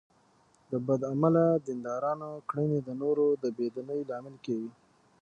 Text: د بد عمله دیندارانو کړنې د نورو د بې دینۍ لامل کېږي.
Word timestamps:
د 0.71 0.73
بد 0.87 1.01
عمله 1.11 1.45
دیندارانو 1.67 2.29
کړنې 2.49 2.79
د 2.83 2.89
نورو 3.01 3.25
د 3.43 3.45
بې 3.55 3.67
دینۍ 3.75 4.01
لامل 4.09 4.35
کېږي. 4.45 4.71